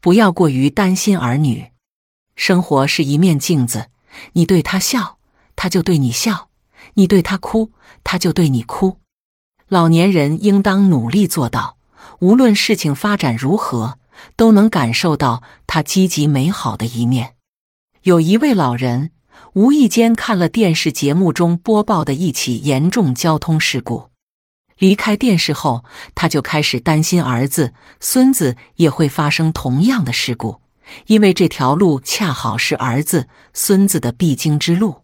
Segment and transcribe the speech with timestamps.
[0.00, 1.66] 不要过于担心儿女。
[2.36, 3.88] 生活是一面镜子，
[4.32, 5.18] 你对他笑，
[5.56, 6.48] 他就对你笑；
[6.94, 8.98] 你对他哭，他就对你哭。
[9.68, 11.76] 老年人应当努力做到，
[12.20, 13.98] 无论事情发展如何，
[14.36, 17.36] 都能感受到他积极美好的一面。
[18.02, 19.10] 有一位老人
[19.52, 24.09] 无意间看了电视节目中播报的一起严重交通事故，
[24.80, 25.84] 离开电视后，
[26.14, 30.60] 他就开始担心儿子、孙子也会发生同样的事故。
[31.06, 35.02] 因为这条路恰好是儿子、孙子的必经之路，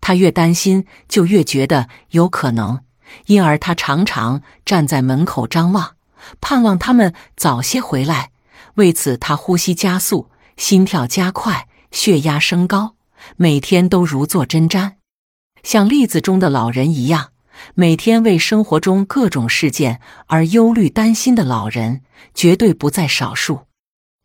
[0.00, 2.80] 他越担心，就越觉得有可能，
[3.26, 5.96] 因而他常常站在门口张望，
[6.40, 8.30] 盼望他们早些回来。
[8.74, 12.94] 为此，他呼吸加速，心跳加快，血压升高，
[13.36, 14.92] 每天都如坐针毡。
[15.64, 17.30] 像例子中的老人一样，
[17.74, 22.02] 每天为生活中各种事件而忧虑担心的老人，
[22.34, 23.66] 绝对不在少数。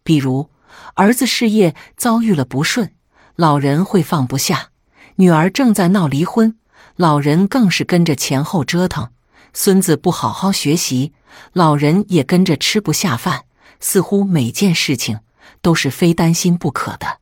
[0.04, 0.50] 比如，
[0.96, 2.94] 儿子事业遭遇了不顺，
[3.36, 4.70] 老人会放不下；
[5.16, 6.58] 女儿正在闹离婚，
[6.96, 9.08] 老人更是跟着前后折腾；
[9.54, 11.14] 孙子不好好学习，
[11.54, 13.46] 老人也跟着吃不下饭。
[13.80, 15.20] 似乎每件事情
[15.62, 17.20] 都是非担心不可的。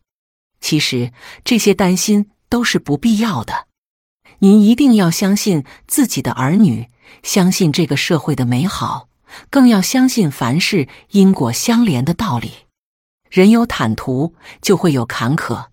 [0.59, 1.11] 其实
[1.43, 3.65] 这些担心都是不必要的。
[4.43, 6.87] 您一定要相信自己的儿女，
[7.21, 9.07] 相信这个社会的美好，
[9.51, 12.51] 更要相信凡事因果相连的道理。
[13.29, 15.67] 人有坦途，就会有坎坷。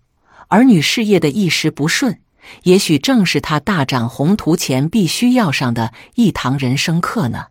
[0.49, 2.21] 儿女事业的一时不顺，
[2.61, 7.47] 也许正是他大展宏图前必须要上的一堂人生课呢。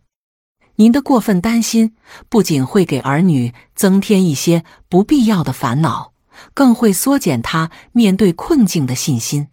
[0.75, 1.95] 您的过分担心，
[2.29, 6.13] 不仅会给儿女增添一些不必要的烦恼，
[6.53, 9.49] 更会缩减他面对困境的信心。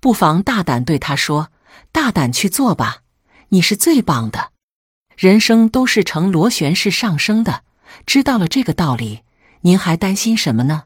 [0.00, 1.50] 不妨大胆对他说
[1.92, 3.02] ：“大胆去做吧，
[3.48, 4.50] 你是最棒的。
[5.16, 7.62] 人生都是呈螺旋式上升的，
[8.06, 9.20] 知道了这个道理。”
[9.64, 10.84] 您还担心什么呢？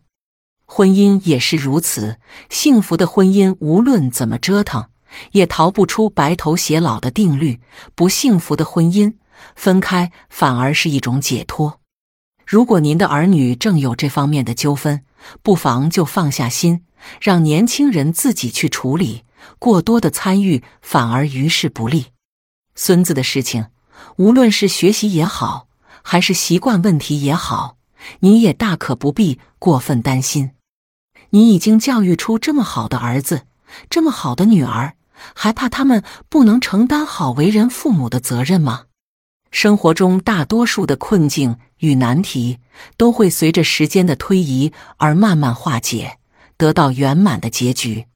[0.66, 2.18] 婚姻也是如此，
[2.50, 4.90] 幸福的婚姻无论怎么折腾，
[5.32, 7.60] 也逃不出白头偕老的定律；
[7.94, 9.14] 不幸福的婚姻，
[9.54, 11.80] 分开反而是一种解脱。
[12.44, 15.02] 如果您的儿女正有这方面的纠纷，
[15.42, 16.84] 不妨就放下心，
[17.20, 19.24] 让年轻人自己去处理。
[19.58, 22.06] 过多的参与反而于事不利。
[22.74, 23.66] 孙子的事情，
[24.16, 25.68] 无论是学习也好，
[26.02, 27.76] 还是习惯问题也好。
[28.20, 30.52] 你也大可不必过分担心，
[31.30, 33.42] 你已经教育出这么好的儿子，
[33.88, 34.94] 这么好的女儿，
[35.34, 38.84] 还怕他们不能承担好为人父母的责任吗？
[39.50, 42.58] 生活中大多数的困境与难题，
[42.96, 46.18] 都会随着时间的推移而慢慢化解，
[46.56, 48.06] 得到圆满的结局。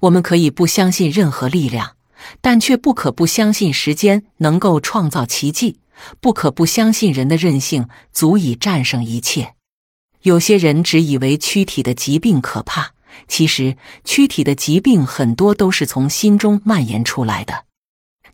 [0.00, 1.96] 我们可以不相信任何力量，
[2.40, 5.80] 但却不可不相信时间能够创造奇迹。
[6.18, 9.54] 不可不相信人的韧性足以战胜一切。
[10.22, 12.94] 有些人只以为躯体的疾病可怕，
[13.28, 17.66] 其实躯体的疾病很多都是从心中蔓延出来的。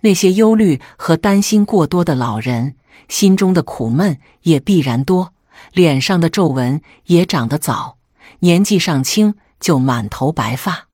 [0.02, 2.76] 那些忧虑和担心过多的老人，
[3.08, 5.32] 心中的苦闷也必然多，
[5.72, 7.95] 脸上的皱纹也长得早，
[8.40, 10.88] 年纪尚轻就满头白发。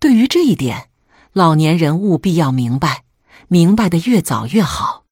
[0.00, 0.88] 对于这一点，
[1.32, 3.04] 老年人务必要明白，
[3.48, 5.04] 明白的越早越好。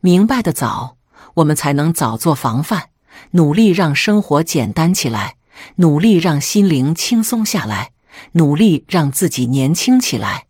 [0.00, 0.98] 明白的早，
[1.34, 2.90] 我们才能早做防范，
[3.32, 5.36] 努力让生活简单起来，
[5.76, 7.92] 努力让心灵轻松下来，
[8.32, 10.46] 努力让自己年轻起来。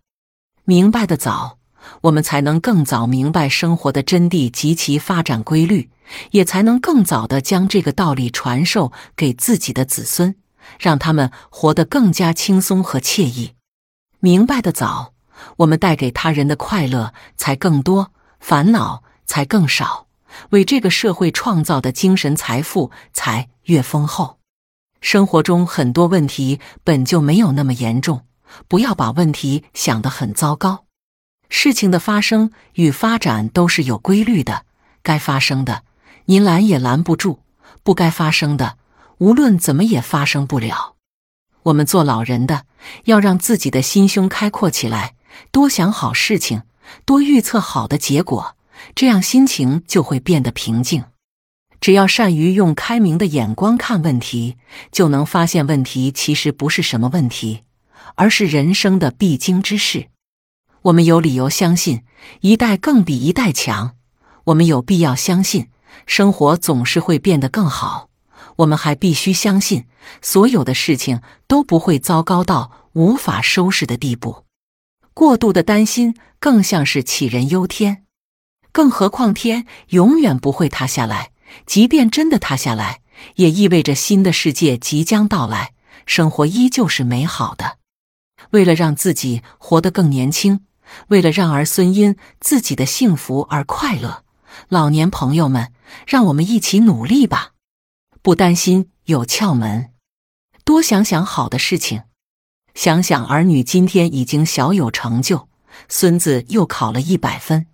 [0.64, 1.58] 明白的早，
[2.02, 5.90] 我们才能更早明白生活的真谛及其发展规律，
[6.32, 10.34] 也才能更早的将这个道理传授给自己的子孙，
[10.78, 13.54] 让他们活得更加轻松和惬意。
[14.20, 15.12] 明白的早，
[15.58, 19.02] 我们带给他人的快乐才更多，烦恼。
[19.28, 20.06] 才更少，
[20.50, 24.38] 为这个社会创造的精神财富才越丰厚。
[25.00, 28.22] 生活中很多问题本就没有那么严重，
[28.68, 30.84] 不要把问题想得很糟糕。
[31.48, 34.64] 事情的发生与发展都是有规律的，
[35.02, 35.82] 该发生的
[36.26, 37.40] 您拦也拦不住，
[37.82, 38.78] 不该发生的
[39.18, 40.94] 无论怎么也发生不了。
[41.64, 42.66] 我们做老人的
[43.04, 45.14] 要让自己的心胸开阔起来，
[45.50, 46.62] 多想好事情，
[47.04, 48.56] 多预测好的结果。
[48.94, 51.04] 这样心情就会变得平静。
[51.80, 54.56] 只要善于用开明的眼光看问题，
[54.92, 57.62] 就能发现问题其实不是什么问题，
[58.16, 60.08] 而是人生的必经之事。
[60.82, 62.02] 我们有理由相信
[62.40, 63.96] 一代更比一代强，
[64.44, 65.68] 我们有必要相信
[66.06, 68.05] 生活总是会变得更好。
[68.56, 69.86] 我们还必须相信
[70.22, 74.44] 所有的事情都不会糟糕到无法收拾的地步。
[75.14, 78.04] 过度的担心更像是杞人忧天。
[78.72, 81.30] 更何况天永远不会塌下来，
[81.64, 83.00] 即便真的塌下来，
[83.36, 85.72] 也意味着新的世界即将到来，
[86.04, 87.78] 生活依旧是美好的。
[88.50, 90.60] 为了让自己活得更年轻，
[91.08, 94.24] 为了让儿孙因自己的幸福而快乐，
[94.68, 95.72] 老年朋友们，
[96.06, 97.52] 让我们一起努力吧！
[98.26, 99.92] 不担心有窍门，
[100.64, 102.02] 多想想好的事情。
[102.74, 105.48] 想想儿女今天已经小有成就，
[105.88, 107.68] 孙子又考了一百分，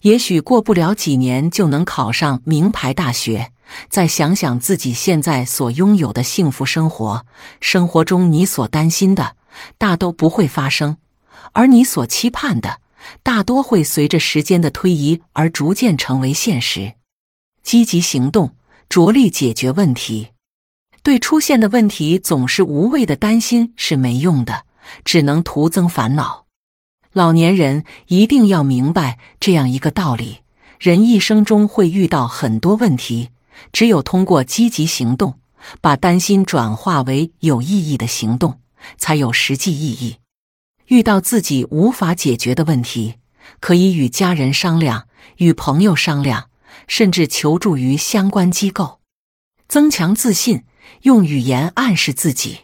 [0.00, 3.52] 也许过不了几年就能考上名牌大学。
[3.90, 7.26] 再想想自己现在所拥有的幸福生活，
[7.60, 9.36] 生活中你所担心的
[9.76, 10.96] 大都不会发生，
[11.52, 12.80] 而你所期盼的
[13.22, 16.94] 大多会随着时间的推移而逐渐成为现实。
[17.62, 18.56] 积极行动，
[18.92, 20.28] 着力解决问题。
[21.02, 24.66] 对出现的问题总是无谓的担心是没用的，
[25.02, 26.44] 只能徒增烦恼。
[27.14, 30.40] 老年人一定要明白这样一个道理：
[30.78, 33.30] 人一生中会遇到很多问题，
[33.72, 35.38] 只有通过积极行动，
[35.80, 38.60] 把担心转化为有意义的行动，
[38.98, 40.16] 才有实际意义。
[40.88, 43.14] 遇到自己无法解决的问题，
[43.58, 45.08] 可以与家人商量，
[45.38, 46.50] 与朋友商量，
[46.88, 49.00] 甚至求助于相关机构，
[49.68, 50.64] 增强自信。
[51.02, 52.62] 用语言暗示自己，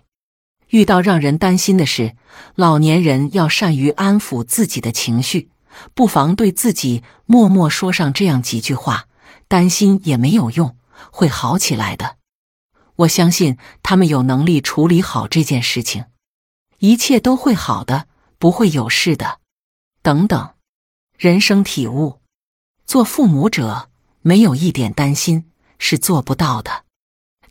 [0.68, 2.16] 遇到让人担心的事，
[2.56, 5.50] 老年人要善于安抚自己的情绪，
[5.94, 9.06] 不妨对自己默默说上这样几句话：
[9.46, 10.76] 担心也没有用，
[11.10, 12.16] 会好起来的。
[12.96, 16.04] 我相信他们有能力处理好这件事情，
[16.78, 18.08] 一切都会好的，
[18.38, 19.38] 不会有事的。
[20.02, 20.50] 等等，
[21.16, 22.20] 人生体悟：
[22.84, 23.90] 做父母者
[24.28, 25.46] 没有一点担心
[25.78, 26.84] 是做不到的。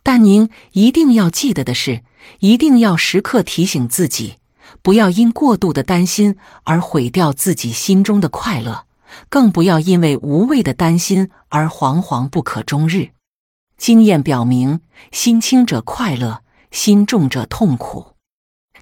[0.03, 2.03] 但您一定要记得的是，
[2.38, 4.35] 一定要时刻提醒自己，
[4.83, 8.85] 不要因过度的担心而毁掉自己心中的快乐，
[9.27, 13.09] 更不要因为无谓的担心而惶惶不可终日。
[13.75, 14.81] 经验表明，
[15.12, 18.13] 心轻者快乐，心重者痛苦。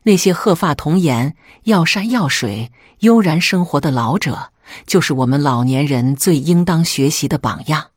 [0.04, 4.52] 那些鹤发童颜、要山要水、悠然生活的老者，
[4.86, 7.95] 就是我们老年人最应当学习的榜样。